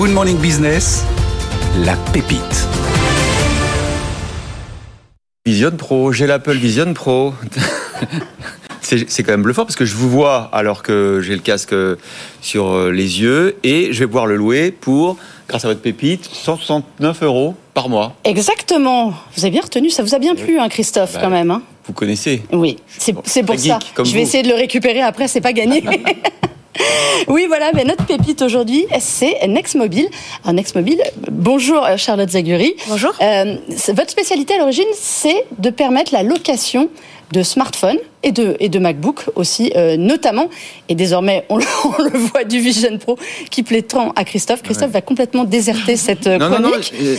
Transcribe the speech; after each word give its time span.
Good 0.00 0.12
Morning 0.12 0.38
Business, 0.38 1.04
la 1.84 1.94
pépite. 2.14 2.40
Vision 5.44 5.72
Pro, 5.72 6.10
j'ai 6.10 6.26
l'Apple 6.26 6.54
Vision 6.54 6.94
Pro. 6.94 7.34
c'est 8.80 9.22
quand 9.22 9.32
même 9.32 9.42
bluffant 9.42 9.66
parce 9.66 9.76
que 9.76 9.84
je 9.84 9.94
vous 9.94 10.08
vois 10.08 10.48
alors 10.54 10.82
que 10.82 11.20
j'ai 11.22 11.34
le 11.34 11.42
casque 11.42 11.74
sur 12.40 12.68
euh, 12.68 12.90
les 12.90 13.20
yeux 13.20 13.58
et 13.62 13.92
je 13.92 13.98
vais 13.98 14.06
pouvoir 14.06 14.24
le 14.24 14.36
louer 14.36 14.70
pour, 14.70 15.18
grâce 15.46 15.66
à 15.66 15.68
votre 15.68 15.82
pépite, 15.82 16.24
169 16.32 17.22
euros 17.22 17.54
par 17.74 17.90
mois. 17.90 18.16
Exactement. 18.24 19.12
Vous 19.36 19.44
avez 19.44 19.50
bien 19.50 19.60
retenu, 19.60 19.90
ça 19.90 20.02
vous 20.02 20.14
a 20.14 20.18
bien 20.18 20.34
plu, 20.34 20.58
hein, 20.58 20.70
Christophe, 20.70 21.12
Bah, 21.12 21.20
quand 21.24 21.30
même. 21.30 21.50
hein 21.50 21.60
Vous 21.84 21.92
connaissez 21.92 22.40
oui, 22.52 22.78
c'est 22.88 23.12
pour 23.12 23.58
ça. 23.58 23.78
geek, 23.78 23.92
comme 23.92 24.06
Je 24.06 24.12
vais 24.12 24.20
vous. 24.20 24.26
essayer 24.26 24.44
de 24.44 24.48
le 24.48 24.54
récupérer 24.54 25.02
après, 25.02 25.28
c'est 25.28 25.42
pas 25.42 25.52
gagné. 25.52 25.84
Oui, 27.28 27.44
voilà, 27.48 27.70
mais 27.74 27.84
notre 27.84 28.04
pépite 28.06 28.42
aujourd'hui, 28.42 28.86
c'est 28.98 29.46
Nextmobile. 29.46 30.08
Alors, 30.42 30.54
Nextmobile, 30.54 31.02
bonjour 31.30 31.84
euh, 31.84 31.96
Charlotte 31.96 32.30
Zaguri. 32.30 32.74
Bonjour. 32.88 33.12
Euh, 33.20 33.56
c'est- 33.76 33.92
votre 33.92 34.10
spécialité 34.10 34.54
à 34.54 34.58
l'origine, 34.58 34.86
c'est 34.94 35.44
de 35.58 35.70
permettre 35.70 36.12
la 36.14 36.22
location 36.22 36.88
de 37.32 37.42
smartphones 37.44 37.98
et 38.24 38.32
de, 38.32 38.56
et 38.58 38.68
de 38.68 38.78
MacBook 38.80 39.20
aussi, 39.36 39.70
euh, 39.76 39.96
notamment. 39.96 40.48
Et 40.88 40.94
désormais, 40.96 41.44
on 41.48 41.56
le, 41.58 41.64
on 41.98 42.02
le 42.02 42.10
voit 42.18 42.42
du 42.44 42.58
Vision 42.58 42.96
Pro 42.98 43.16
qui 43.50 43.62
plaît 43.62 43.82
tant 43.82 44.10
à 44.16 44.24
Christophe. 44.24 44.62
Christophe 44.62 44.88
Ouais. 44.88 44.94
va 44.94 45.00
complètement 45.02 45.44
déserter 45.44 45.96
cette 45.96 46.26
Non, 46.26 46.48
non, 46.50 46.56
chronique. 46.70 46.92
non, 46.98 47.06
euh, 47.06 47.16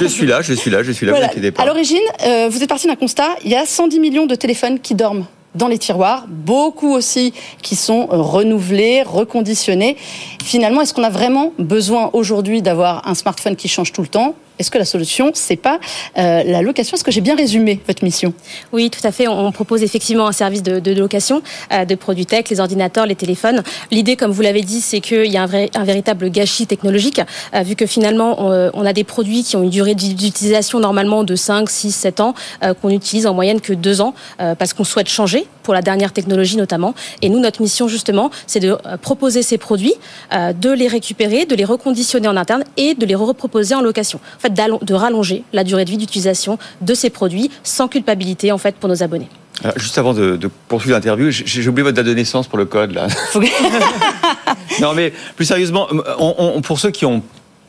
je 0.00 0.06
suis 0.06 0.26
là, 0.26 0.40
je 0.42 0.54
suis 0.54 0.70
là, 0.70 0.82
je 0.82 0.90
suis 0.92 1.06
là, 1.06 1.12
Voilà. 1.12 1.26
vous 1.26 1.32
inquiétez 1.32 1.52
pas. 1.52 1.62
À 1.62 1.66
l'origine, 1.66 2.00
euh, 2.26 2.48
vous 2.50 2.62
êtes 2.62 2.68
parti 2.68 2.86
d'un 2.88 2.96
constat, 2.96 3.28
il 3.44 3.50
y 3.50 3.54
a 3.54 3.64
110 3.66 4.00
millions 4.00 4.26
de 4.26 4.34
téléphones 4.34 4.80
qui 4.80 4.94
dorment 4.96 5.26
dans 5.54 5.68
les 5.68 5.78
tiroirs, 5.78 6.24
beaucoup 6.28 6.92
aussi 6.92 7.32
qui 7.62 7.76
sont 7.76 8.08
euh, 8.10 8.16
renouvelés, 8.16 9.02
reconditionnés. 9.02 9.96
Finalement, 10.42 10.80
est-ce 10.80 10.94
qu'on 10.94 11.04
a 11.04 11.10
vraiment 11.10 11.52
besoin 11.58 12.10
aujourd'hui 12.12 12.62
d'avoir 12.62 13.06
un 13.06 13.14
smartphone 13.14 13.56
qui 13.56 13.68
change 13.68 13.92
tout 13.92 14.02
le 14.02 14.08
temps? 14.08 14.34
Est-ce 14.58 14.70
que 14.70 14.78
la 14.78 14.84
solution, 14.84 15.30
c'est 15.34 15.56
pas 15.56 15.80
euh, 16.18 16.42
la 16.44 16.62
location? 16.62 16.94
Est-ce 16.94 17.04
que 17.04 17.10
j'ai 17.10 17.20
bien 17.20 17.34
résumé 17.34 17.80
votre 17.86 18.04
mission? 18.04 18.34
Oui, 18.72 18.90
tout 18.90 19.04
à 19.06 19.10
fait. 19.10 19.26
On 19.26 19.50
propose 19.50 19.82
effectivement 19.82 20.26
un 20.26 20.32
service 20.32 20.62
de, 20.62 20.92
location 20.92 21.42
euh, 21.72 21.84
de 21.84 21.94
produits 21.94 22.26
tech, 22.26 22.48
les 22.50 22.60
ordinateurs, 22.60 23.06
les 23.06 23.14
téléphones. 23.14 23.62
L'idée, 23.90 24.16
comme 24.16 24.30
vous 24.30 24.42
l'avez 24.42 24.62
dit, 24.62 24.80
c'est 24.80 25.00
qu'il 25.00 25.32
y 25.32 25.36
a 25.36 25.42
un, 25.42 25.84
véritable 25.84 26.30
gâchis 26.30 26.66
technologique, 26.66 27.20
euh, 27.54 27.62
vu 27.62 27.76
que 27.76 27.86
finalement, 27.86 28.36
on, 28.74 28.86
a 28.86 28.92
des 28.92 29.04
produits 29.04 29.42
qui 29.42 29.56
ont 29.56 29.62
une 29.62 29.70
durée 29.70 29.94
d'utilisation 29.94 30.80
normalement 30.80 31.24
de 31.24 31.34
5, 31.34 31.68
6, 31.68 31.92
7 31.92 32.20
ans, 32.20 32.34
qu'on 32.80 32.90
utilise 32.90 33.26
en 33.26 33.34
moyenne 33.34 33.60
que 33.60 33.72
2 33.72 34.00
ans, 34.00 34.14
parce 34.38 34.72
qu'on 34.74 34.84
souhaite 34.84 35.08
changer 35.08 35.46
pour 35.62 35.74
la 35.74 35.82
dernière 35.82 36.12
technologie 36.12 36.56
notamment. 36.56 36.94
Et 37.22 37.28
nous, 37.28 37.38
notre 37.38 37.62
mission 37.62 37.88
justement, 37.88 38.30
c'est 38.46 38.60
de 38.60 38.76
proposer 39.00 39.42
ces 39.42 39.58
produits, 39.58 39.94
de 40.32 40.70
les 40.70 40.88
récupérer, 40.88 41.46
de 41.46 41.54
les 41.54 41.64
reconditionner 41.64 42.28
en 42.28 42.36
interne 42.36 42.64
et 42.76 42.94
de 42.94 43.06
les 43.06 43.14
reproposer 43.14 43.74
en 43.74 43.80
location. 43.80 44.20
En 44.42 44.48
fait, 44.48 44.54
d'allon- 44.54 44.80
de 44.82 44.92
rallonger 44.94 45.44
la 45.52 45.62
durée 45.62 45.84
de 45.84 45.90
vie 45.90 45.96
d'utilisation 45.98 46.58
de 46.80 46.94
ces 46.94 47.10
produits 47.10 47.48
sans 47.62 47.86
culpabilité 47.86 48.50
en 48.50 48.58
fait 48.58 48.74
pour 48.74 48.88
nos 48.88 49.00
abonnés. 49.04 49.28
Alors, 49.62 49.78
juste 49.78 49.96
avant 49.98 50.14
de, 50.14 50.34
de 50.36 50.50
poursuivre 50.66 50.96
l'interview, 50.96 51.30
j'ai 51.30 51.68
oublié 51.68 51.84
votre 51.84 51.94
date 51.94 52.06
de 52.06 52.14
naissance 52.14 52.48
pour 52.48 52.58
le 52.58 52.64
code 52.64 52.90
là. 52.92 53.06
Non, 54.80 54.94
mais 54.94 55.12
plus 55.36 55.44
sérieusement, 55.44 55.86
on- 56.18 56.34
on- 56.56 56.60
pour 56.62 56.80
ceux 56.80 56.90
qui 56.90 57.06
ont 57.06 57.22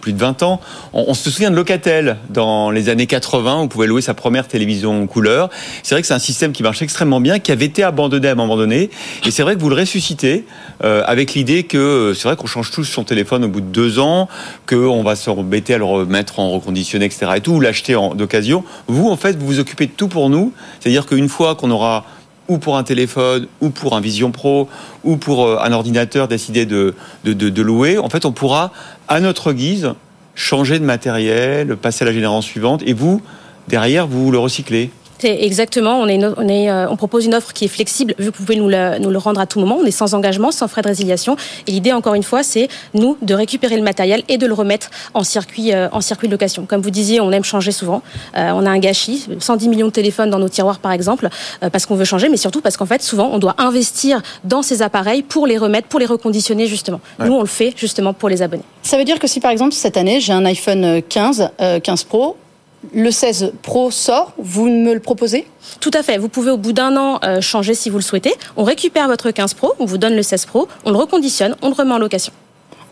plus 0.04 0.12
de 0.12 0.20
20 0.20 0.44
ans, 0.44 0.60
on, 0.92 1.14
se 1.14 1.30
souvient 1.30 1.50
de 1.50 1.56
Locatel 1.56 2.18
dans 2.30 2.72
les 2.72 2.90
années 2.90 3.08
80, 3.08 3.56
où 3.56 3.60
on 3.62 3.68
pouvait 3.70 3.88
louer 3.88 4.02
sa 4.02 4.14
première 4.14 4.50
télévision 4.50 5.08
couleur. 5.08 5.50
C'est 5.82 5.96
vrai 5.96 6.02
que 6.02 6.08
c'est 6.08 6.14
un 6.14 6.20
système 6.20 6.52
qui 6.52 6.62
marche 6.62 6.82
extrêmement 6.82 7.22
bien, 7.22 7.40
qui 7.40 7.54
avait 7.54 7.64
été 7.64 7.84
abandonné 7.84 8.28
à 8.28 8.34
un 8.34 8.36
moment 8.36 8.58
donné. 8.58 8.90
Et 9.26 9.32
c'est 9.32 9.44
vrai 9.44 9.56
que 9.56 9.62
vous 9.62 9.70
le 9.70 9.78
ressuscitez 9.78 10.46
euh, 10.84 11.04
avec 11.06 11.36
l'idée 11.36 11.64
que 11.64 11.78
euh, 11.78 12.14
c'est 12.14 12.28
vrai 12.28 12.36
qu'on 12.36 12.48
change 12.48 12.72
tous 12.72 12.84
son 12.84 13.06
téléphone 13.06 13.46
au 13.46 13.48
bout 13.48 13.62
de 13.62 13.68
deux 13.68 14.00
ans, 14.00 14.28
qu'on 14.68 15.04
va 15.04 15.16
se 15.16 15.30
embêter 15.30 15.76
à 15.76 15.78
le 15.78 15.86
remettre 15.86 16.38
en 16.40 16.52
reconditionné, 16.52 17.06
etc. 17.06 17.32
et 17.38 17.40
tout, 17.40 17.54
ou 17.54 17.60
l'acheter 17.62 17.98
d'occasion. 18.16 18.66
Vous, 18.88 19.10
en 19.10 19.16
fait, 19.16 19.38
vous 19.38 19.48
vous 19.48 19.60
occupez 19.60 19.86
de 19.86 19.94
tout 19.96 20.10
pour 20.10 20.30
nous. 20.30 20.52
C'est-à-dire 20.82 21.06
qu'une 21.06 21.30
fois 21.30 21.56
qu'on 21.56 21.72
aura 21.72 22.06
ou 22.48 22.58
pour 22.58 22.78
un 22.78 22.84
téléphone, 22.84 23.48
ou 23.62 23.70
pour 23.70 23.96
un 23.96 24.02
Vision 24.02 24.32
Pro, 24.32 24.68
ou 25.04 25.18
pour 25.18 25.46
euh, 25.46 25.58
un 25.62 25.72
ordinateur 25.72 26.28
de, 26.28 26.94
de 27.24 27.62
louer, 27.62 27.98
en 27.98 28.10
fait, 28.10 28.26
on 28.26 28.32
pourra, 28.32 28.72
à 29.08 29.20
notre 29.20 29.54
guise, 29.54 29.94
changer 30.36 30.80
de 30.80 30.86
matériel, 30.86 31.78
passer 31.78 32.04
à 32.04 32.06
la 32.06 32.14
génération 32.14 32.42
suivante, 32.42 32.84
et 32.86 32.94
vous, 32.94 33.22
derrière, 33.68 34.08
vous 34.08 34.32
le 34.32 34.40
recyclez. 34.40 34.92
C'est 35.24 35.42
exactement. 35.42 36.02
On, 36.02 36.08
est 36.10 36.16
une- 36.16 36.34
on, 36.36 36.50
est, 36.50 36.70
euh, 36.70 36.86
on 36.90 36.98
propose 36.98 37.26
une 37.26 37.34
offre 37.34 37.54
qui 37.54 37.64
est 37.64 37.70
flexible, 37.70 38.14
vu 38.20 38.30
que 38.30 38.38
vous 38.38 38.44
pouvez 38.44 38.58
nous 38.58 38.68
le, 38.68 39.00
nous 39.00 39.10
le 39.10 39.18
rendre 39.18 39.40
à 39.40 39.46
tout 39.46 39.58
moment. 39.58 39.78
On 39.80 39.86
est 39.86 39.92
sans 39.92 40.16
engagement, 40.16 40.52
sans 40.52 40.68
frais 40.68 40.82
de 40.82 40.88
résiliation. 40.90 41.38
Et 41.66 41.72
l'idée, 41.72 41.94
encore 41.94 42.14
une 42.16 42.24
fois, 42.24 42.44
c'est 42.44 42.68
nous 42.94 43.16
de 43.22 43.34
récupérer 43.34 43.78
le 43.78 43.84
matériel 43.84 44.24
et 44.28 44.38
de 44.38 44.46
le 44.46 44.54
remettre 44.54 44.90
en 45.14 45.24
circuit, 45.24 45.72
euh, 45.74 45.88
en 45.94 46.02
circuit 46.02 46.28
de 46.28 46.34
location. 46.34 46.66
Comme 46.66 46.82
vous 46.82 46.90
disiez, 46.90 47.22
on 47.22 47.32
aime 47.32 47.46
changer 47.46 47.72
souvent. 47.72 48.02
Euh, 48.36 48.52
on 48.54 48.66
a 48.66 48.70
un 48.70 48.80
gâchis, 48.80 49.26
110 49.40 49.70
millions 49.70 49.88
de 49.88 49.94
téléphones 49.94 50.30
dans 50.30 50.40
nos 50.40 50.50
tiroirs, 50.50 50.80
par 50.80 50.92
exemple, 50.92 51.30
euh, 51.64 51.70
parce 51.70 51.86
qu'on 51.86 51.96
veut 51.96 52.04
changer, 52.04 52.28
mais 52.28 52.36
surtout 52.36 52.60
parce 52.60 52.76
qu'en 52.76 52.86
fait, 52.86 53.02
souvent, 53.02 53.30
on 53.32 53.40
doit 53.40 53.56
investir 53.60 54.22
dans 54.44 54.62
ces 54.62 54.82
appareils 54.82 55.24
pour 55.24 55.48
les 55.48 55.58
remettre, 55.58 55.88
pour 55.88 56.02
les 56.02 56.06
reconditionner 56.06 56.68
justement. 56.68 57.00
Ouais. 57.18 57.28
Nous, 57.28 57.34
on 57.34 57.40
le 57.40 57.48
fait 57.48 57.72
justement 57.78 58.12
pour 58.12 58.28
les 58.28 58.42
abonnés. 58.42 58.64
Ça 58.82 58.98
veut 58.98 59.06
dire 59.06 59.20
que 59.20 59.28
si 59.28 59.40
par 59.40 59.52
exemple 59.52 59.72
cette 59.74 59.96
année 59.96 60.20
j'ai 60.20 60.34
un 60.34 60.44
iPhone 60.44 61.02
15, 61.08 61.50
euh, 61.62 61.80
15 61.80 62.04
Pro, 62.04 62.36
le 62.94 63.12
16 63.12 63.54
Pro 63.62 63.92
sort, 63.92 64.34
vous 64.38 64.70
me 64.70 64.94
le 64.94 65.00
proposez? 65.00 65.48
Tout 65.80 65.92
à 65.94 66.04
fait. 66.04 66.18
Vous 66.18 66.30
pouvez 66.30 66.52
au 66.52 66.58
bout 66.58 66.74
d'un 66.74 66.98
an 66.98 67.20
euh, 67.24 67.42
changer 67.42 67.74
si 67.74 67.90
vous 67.90 67.98
le 67.98 68.04
souhaitez. 68.04 68.34
On 68.58 68.64
récupère 68.64 69.08
votre 69.08 69.32
15 69.32 69.54
Pro, 69.54 69.74
on 69.80 69.86
vous 69.86 69.98
donne 69.98 70.16
le 70.16 70.24
16 70.24 70.46
Pro, 70.46 70.68
on 70.86 70.92
le 70.92 70.98
reconditionne, 70.98 71.56
on 71.62 71.70
le 71.70 71.74
remet 71.74 71.94
en 71.94 72.00
location. 72.00 72.34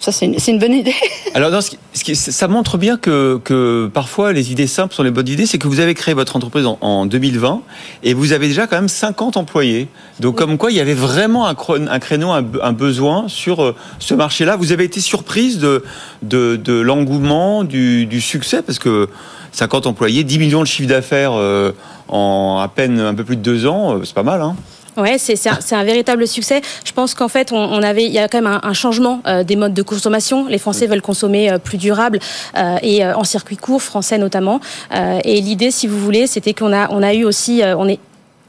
Ça 0.02 0.12
c'est 0.12 0.26
une, 0.26 0.58
bonne 0.58 0.74
idée. 0.74 0.96
Alors, 1.36 1.52
dans 1.52 1.62
ce 1.62 1.70
qui- 1.70 1.78
ce 1.94 2.04
qui- 2.04 2.16
ça 2.16 2.48
montre 2.48 2.80
bien 2.80 2.98
que, 2.98 3.40
que 3.44 3.88
parfois 3.94 4.34
les 4.34 4.52
idées 4.52 4.66
simples 4.66 4.96
sont 4.96 5.04
les 5.04 5.12
bonnes 5.12 5.28
idées. 5.28 5.46
C'est 5.46 5.60
que 5.60 5.68
vous 5.68 5.80
avez 5.80 5.94
créé 5.94 6.16
votre 6.16 6.36
entreprise 6.36 6.66
en, 6.66 6.80
en 6.82 7.06
2020 7.06 7.62
et 8.02 8.16
vous 8.16 8.34
avez 8.34 8.48
déjà 8.48 8.66
quand 8.66 8.78
même 8.78 8.88
50 8.90 9.38
employés. 9.38 9.88
Donc, 10.20 10.38
comme 10.40 10.58
quoi, 10.58 10.72
il 10.72 10.78
y 10.78 10.80
avait 10.80 10.96
vraiment 10.96 11.46
un, 11.46 11.54
créneau, 11.54 12.32
un, 12.32 12.42
be- 12.42 12.60
un 12.64 12.74
besoin 12.74 13.28
sur 13.28 13.62
euh, 13.64 13.76
ce 14.00 14.16
marché-là. 14.16 14.56
Vous 14.56 14.72
avez 14.72 14.86
été 14.86 15.00
surprise 15.02 15.60
de, 15.60 15.84
de, 16.24 16.56
de 16.56 16.74
l'engouement, 16.74 17.64
du, 17.64 18.08
du 18.08 18.22
succès, 18.22 18.64
parce 18.64 18.80
que 18.80 19.08
50 19.52 19.86
employés, 19.86 20.24
10 20.24 20.40
millions 20.40 20.62
de 20.62 20.68
chiffre 20.68 20.90
d'affaires 20.90 21.34
euh, 21.36 21.74
en 22.08 22.58
à 22.60 22.68
peine 22.70 23.00
un 23.00 23.14
peu 23.14 23.24
plus 23.24 23.36
de 23.36 23.42
deux 23.44 23.68
ans, 23.68 23.98
euh, 23.98 24.02
c'est 24.04 24.16
pas 24.16 24.24
mal. 24.24 24.42
Hein 24.42 24.56
Ouais, 24.98 25.18
c'est 25.18 25.36
c'est 25.36 25.50
un, 25.50 25.60
c'est 25.62 25.76
un 25.76 25.84
véritable 25.84 26.28
succès. 26.28 26.62
Je 26.84 26.92
pense 26.92 27.14
qu'en 27.14 27.28
fait, 27.30 27.52
on, 27.52 27.58
on 27.58 27.82
avait, 27.82 28.06
il 28.06 28.12
y 28.12 28.20
a 28.20 28.28
quand 28.28 28.42
même 28.42 28.52
un, 28.52 28.60
un 28.64 28.74
changement 28.74 29.22
euh, 29.26 29.44
des 29.44 29.56
modes 29.56 29.74
de 29.74 29.82
consommation. 29.82 30.48
Les 30.48 30.58
Français 30.58 30.88
veulent 30.88 31.02
consommer 31.02 31.52
euh, 31.52 31.58
plus 31.58 31.78
durable 31.78 32.20
euh, 32.58 32.78
et 32.82 33.06
euh, 33.06 33.16
en 33.16 33.24
circuit 33.24 33.58
court, 33.58 33.82
français 33.82 34.18
notamment. 34.18 34.60
Euh, 34.94 35.20
et 35.24 35.40
l'idée, 35.42 35.72
si 35.72 35.88
vous 35.88 35.98
voulez, 36.00 36.28
c'était 36.28 36.54
qu'on 36.54 36.74
a, 36.74 36.90
on 36.92 37.02
a 37.04 37.14
eu 37.14 37.24
aussi, 37.24 37.64
euh, 37.64 37.76
on 37.78 37.88
est 37.88 38.00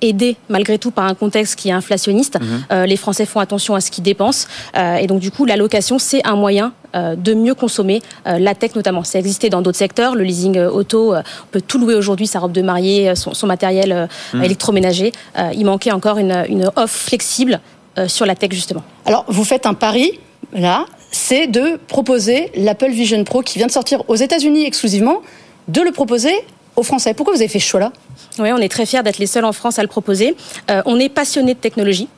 aidé 0.00 0.36
malgré 0.48 0.78
tout 0.78 0.90
par 0.90 1.04
un 1.04 1.14
contexte 1.14 1.54
qui 1.54 1.68
est 1.68 1.72
inflationniste. 1.72 2.36
Euh, 2.72 2.86
les 2.86 2.96
Français 2.96 3.24
font 3.24 3.38
attention 3.38 3.76
à 3.76 3.80
ce 3.80 3.90
qu'ils 3.92 4.02
dépensent 4.02 4.48
Euh, 4.76 4.96
et 4.96 5.06
donc 5.06 5.20
du 5.20 5.30
coup 5.30 5.44
la 5.44 5.56
location 5.56 5.98
c'est 6.00 6.26
un 6.26 6.34
moyen 6.34 6.72
de 6.94 7.34
mieux 7.34 7.54
consommer 7.54 8.02
euh, 8.26 8.38
la 8.38 8.54
tech 8.54 8.74
notamment. 8.74 9.04
Ça 9.04 9.18
existait 9.18 9.48
dans 9.50 9.62
d'autres 9.62 9.78
secteurs, 9.78 10.14
le 10.14 10.24
leasing 10.24 10.58
euh, 10.58 10.70
auto, 10.70 11.14
euh, 11.14 11.22
on 11.44 11.46
peut 11.50 11.60
tout 11.60 11.78
louer 11.78 11.94
aujourd'hui, 11.94 12.26
sa 12.26 12.38
robe 12.38 12.52
de 12.52 12.62
mariée, 12.62 13.08
euh, 13.08 13.14
son, 13.14 13.34
son 13.34 13.46
matériel 13.46 13.92
euh, 13.92 14.42
électroménager. 14.42 15.12
Euh, 15.38 15.50
il 15.54 15.64
manquait 15.64 15.92
encore 15.92 16.18
une, 16.18 16.44
une 16.48 16.70
offre 16.76 16.94
flexible 16.94 17.60
euh, 17.98 18.08
sur 18.08 18.26
la 18.26 18.34
tech 18.34 18.50
justement. 18.52 18.82
Alors 19.06 19.24
vous 19.28 19.44
faites 19.44 19.66
un 19.66 19.74
pari 19.74 20.18
là, 20.52 20.86
c'est 21.10 21.46
de 21.46 21.78
proposer 21.88 22.50
l'Apple 22.56 22.90
Vision 22.90 23.22
Pro 23.24 23.42
qui 23.42 23.58
vient 23.58 23.66
de 23.66 23.72
sortir 23.72 24.02
aux 24.08 24.16
États-Unis 24.16 24.64
exclusivement, 24.66 25.22
de 25.68 25.80
le 25.80 25.92
proposer 25.92 26.34
aux 26.76 26.82
Français. 26.82 27.14
Pourquoi 27.14 27.34
vous 27.34 27.40
avez 27.40 27.48
fait 27.48 27.58
ce 27.58 27.66
choix-là? 27.66 27.92
Oui, 28.38 28.50
on 28.52 28.58
est 28.58 28.70
très 28.70 28.86
fiers 28.86 29.02
d'être 29.02 29.18
les 29.18 29.26
seuls 29.26 29.44
en 29.44 29.52
France 29.52 29.78
à 29.78 29.82
le 29.82 29.88
proposer. 29.88 30.36
Euh, 30.70 30.82
on 30.86 30.98
est 30.98 31.10
passionné 31.10 31.54
de 31.54 31.58
technologie. 31.58 32.08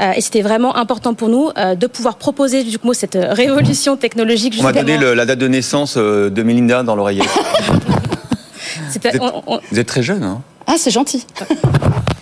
Euh, 0.00 0.12
et 0.16 0.20
c'était 0.20 0.42
vraiment 0.42 0.76
important 0.76 1.14
pour 1.14 1.28
nous 1.28 1.50
euh, 1.56 1.74
de 1.74 1.86
pouvoir 1.86 2.16
proposer 2.16 2.64
du 2.64 2.78
coup 2.78 2.92
cette 2.94 3.16
euh, 3.16 3.32
révolution 3.32 3.96
technologique. 3.96 4.54
On 4.58 4.62
m'a 4.62 4.72
justement. 4.72 4.86
donné 4.86 4.98
le- 4.98 5.14
la 5.14 5.26
date 5.26 5.38
de 5.38 5.48
naissance 5.48 5.94
euh, 5.96 6.30
de 6.30 6.42
Melinda 6.42 6.82
dans 6.82 6.96
l'oreiller. 6.96 7.22
C'était- 8.90 9.10
Vous 9.10 9.16
êtes- 9.26 9.32
on- 9.46 9.54
on- 9.54 9.60
Vous 9.70 9.78
êtes 9.78 9.86
très 9.86 10.02
jeune, 10.02 10.22
hein 10.22 10.42
Ah 10.66 10.74
c'est 10.78 10.90
gentil. 10.90 11.26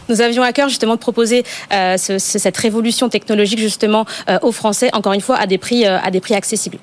Nous 0.09 0.21
avions 0.21 0.43
à 0.43 0.53
cœur 0.53 0.69
justement 0.69 0.95
de 0.95 0.99
proposer 1.01 1.45
euh, 1.73 1.97
ce- 1.97 2.19
ce- 2.19 2.39
cette 2.39 2.57
révolution 2.57 3.09
technologique 3.09 3.59
justement 3.59 4.05
euh, 4.29 4.39
aux 4.43 4.53
Français, 4.53 4.91
encore 4.93 5.13
une 5.13 5.21
fois, 5.21 5.37
à 5.37 5.47
des 5.47 5.59
prix, 5.59 5.87
euh, 5.87 5.99
à 6.03 6.11
des 6.11 6.21
prix 6.21 6.35
accessibles. 6.35 6.79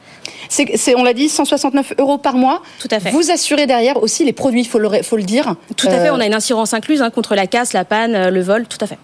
C'est, 0.50 0.96
on 0.96 1.04
l'a 1.04 1.14
dit, 1.14 1.28
169 1.30 1.94
euros 2.00 2.18
par 2.20 2.36
mois. 2.36 2.62
Tout 2.80 2.88
à 2.92 3.00
fait. 3.00 3.10
Vous 3.12 3.32
assurez 3.32 3.66
derrière 3.66 4.02
aussi 4.02 4.24
les 4.26 4.34
produits, 4.34 4.62
il 4.62 4.68
faut 4.68 4.78
le, 4.80 4.90
faut 5.02 5.18
le 5.18 5.24
dire. 5.24 5.56
Tout 5.76 5.88
à 5.88 5.92
fait, 6.00 6.10
on 6.12 6.20
a 6.20 6.26
une 6.26 6.34
assurance 6.36 6.74
incluse 6.74 7.02
hein, 7.02 7.10
contre 7.10 7.34
la 7.36 7.48
casse, 7.48 7.74
la 7.74 7.84
panne, 7.86 8.30
le 8.30 8.42
vol, 8.42 8.66
tout 8.68 8.78
à 8.82 8.88
fait. 8.88 8.98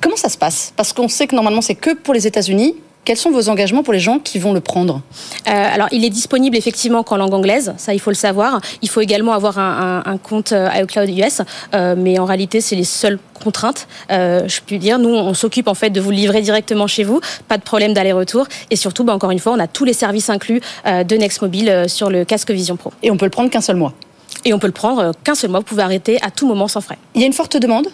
Comment 0.00 0.16
ça 0.16 0.28
se 0.28 0.38
passe? 0.38 0.72
Parce 0.76 0.92
qu'on 0.92 1.08
sait 1.08 1.26
que 1.26 1.34
normalement 1.34 1.60
c'est 1.60 1.74
que 1.74 1.90
pour 1.94 2.14
les 2.14 2.26
États-Unis. 2.26 2.76
Quels 3.06 3.16
sont 3.16 3.30
vos 3.30 3.48
engagements 3.48 3.84
pour 3.84 3.92
les 3.92 4.00
gens 4.00 4.18
qui 4.18 4.40
vont 4.40 4.52
le 4.52 4.60
prendre 4.60 5.00
euh, 5.46 5.50
Alors, 5.52 5.86
il 5.92 6.04
est 6.04 6.10
disponible 6.10 6.56
effectivement 6.56 7.04
qu'en 7.04 7.16
langue 7.16 7.34
anglaise, 7.34 7.72
ça 7.76 7.94
il 7.94 8.00
faut 8.00 8.10
le 8.10 8.16
savoir. 8.16 8.60
Il 8.82 8.88
faut 8.88 9.00
également 9.00 9.32
avoir 9.32 9.60
un, 9.60 10.02
un, 10.04 10.12
un 10.12 10.18
compte 10.18 10.50
euh, 10.50 10.68
iCloud 10.74 11.08
US, 11.16 11.40
euh, 11.72 11.94
mais 11.96 12.18
en 12.18 12.24
réalité, 12.24 12.60
c'est 12.60 12.74
les 12.74 12.82
seules 12.82 13.20
contraintes. 13.36 13.86
Euh, 14.10 14.48
je 14.48 14.60
puis 14.60 14.80
dire, 14.80 14.98
nous, 14.98 15.10
on 15.10 15.34
s'occupe 15.34 15.68
en 15.68 15.74
fait 15.74 15.90
de 15.90 16.00
vous 16.00 16.10
livrer 16.10 16.42
directement 16.42 16.88
chez 16.88 17.04
vous, 17.04 17.20
pas 17.46 17.58
de 17.58 17.62
problème 17.62 17.94
d'aller-retour, 17.94 18.46
et 18.70 18.76
surtout, 18.76 19.04
bah, 19.04 19.14
encore 19.14 19.30
une 19.30 19.38
fois, 19.38 19.52
on 19.52 19.60
a 19.60 19.68
tous 19.68 19.84
les 19.84 19.92
services 19.92 20.28
inclus 20.28 20.60
euh, 20.86 21.04
de 21.04 21.16
Next 21.16 21.42
Mobile 21.42 21.68
euh, 21.68 21.88
sur 21.88 22.10
le 22.10 22.24
casque 22.24 22.50
Vision 22.50 22.76
Pro. 22.76 22.92
Et 23.04 23.10
on 23.12 23.16
peut 23.16 23.26
le 23.26 23.30
prendre 23.30 23.50
qu'un 23.50 23.60
seul 23.60 23.76
mois 23.76 23.92
et 24.46 24.54
on 24.54 24.58
peut 24.58 24.68
le 24.68 24.72
prendre 24.72 25.12
qu'un 25.24 25.34
seul 25.34 25.50
mois. 25.50 25.58
Vous 25.58 25.64
pouvez 25.64 25.82
arrêter 25.82 26.18
à 26.22 26.30
tout 26.30 26.46
moment 26.46 26.68
sans 26.68 26.80
frais. 26.80 26.96
Il 27.14 27.20
y 27.20 27.24
a 27.24 27.26
une 27.26 27.32
forte 27.32 27.56
demande? 27.56 27.88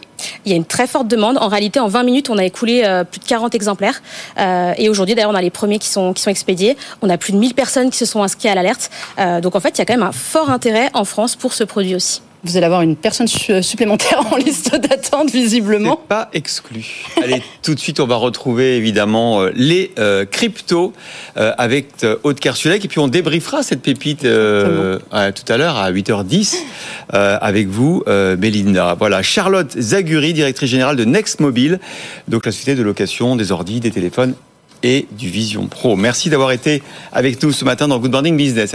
Il 0.45 0.53
y 0.53 0.55
a 0.55 0.57
une 0.57 0.67
très 0.67 0.87
forte 0.87 1.09
demande. 1.09 1.39
En 1.39 1.49
réalité, 1.49 1.81
en 1.81 1.89
20 1.89 2.03
minutes, 2.05 2.31
on 2.31 2.37
a 2.37 2.45
écoulé 2.45 2.83
euh, 2.85 3.05
plus 3.05 3.21
de 3.21 3.25
40 3.25 3.55
exemplaires. 3.55 4.03
Euh, 4.39 4.75
et 4.77 4.91
aujourd'hui, 4.91 5.15
d'ailleurs, 5.15 5.31
on 5.31 5.35
a 5.35 5.41
les 5.41 5.51
premiers 5.51 5.79
qui 5.79 5.89
sont, 5.89 6.13
qui 6.13 6.23
sont 6.23 6.31
expédiés. 6.31 6.77
On 7.01 7.09
a 7.09 7.17
plus 7.17 7.33
de 7.33 7.39
1000 7.39 7.55
personnes 7.55 7.91
qui 7.91 7.97
se 7.97 8.05
sont 8.05 8.23
inscrites 8.23 8.51
à 8.51 8.55
l'alerte. 8.55 8.91
Euh, 9.19 9.41
donc, 9.41 9.57
en 9.57 9.61
fait, 9.61 9.71
il 9.71 9.79
y 9.79 9.83
a 9.83 9.87
quand 9.87 9.95
même 9.95 10.03
un 10.03 10.13
fort 10.13 10.51
intérêt 10.51 10.91
en 10.93 11.07
France 11.07 11.37
pour 11.37 11.55
ce 11.55 11.65
produit 11.65 11.95
aussi 11.95 12.21
vous 12.45 12.57
allez 12.57 12.67
avoir 12.67 12.83
une 12.83 12.97
personne 12.97 13.29
supplémentaire 13.29 14.25
en 14.33 14.37
liste 14.39 14.75
d'attente, 14.77 15.31
visiblement. 15.31 15.97
Pas 15.97 16.29
exclu. 16.33 17.05
Allez, 17.23 17.43
tout 17.63 17.75
de 17.75 17.81
suite, 17.81 18.01
on 18.01 18.07
va 18.07 18.17
retrouver 18.17 18.77
évidemment 18.77 19.45
les 19.55 19.93
euh, 19.99 20.25
cryptos 20.25 20.93
euh, 21.37 21.53
avec 21.59 21.89
euh, 22.03 22.17
Aude 22.25 22.41
Kersulek. 22.41 22.85
Et 22.85 22.89
puis, 22.89 22.99
on 22.99 23.09
débriefera 23.09 23.63
cette 23.63 23.83
pépite 23.83 24.25
euh, 24.25 24.99
tout 25.11 25.53
à 25.53 25.57
l'heure 25.57 25.77
à 25.77 25.93
8h10 25.93 26.57
avec 27.11 27.69
vous, 27.69 28.03
Mélinda. 28.07 28.97
Voilà, 28.99 29.23
Charlotte 29.23 29.71
Zaguri, 29.79 30.33
directrice 30.33 30.71
générale 30.71 30.97
de 30.97 31.05
Next 31.05 31.41
Mobile, 31.41 31.79
donc 32.29 32.47
la 32.47 32.53
société 32.53 32.75
de 32.75 32.83
location 32.83 33.37
des 33.37 33.53
ordis, 33.53 33.81
des 33.81 33.91
téléphones 33.91 34.35
et 34.83 35.07
du 35.13 35.29
Vision 35.29 35.67
Pro. 35.67 35.97
Merci 35.97 36.31
d'avoir 36.31 36.53
été 36.53 36.83
avec 37.13 37.43
nous 37.43 37.53
ce 37.53 37.65
matin 37.65 37.89
dans 37.89 37.99
Good 37.99 38.13
Morning 38.13 38.37
Business. 38.37 38.71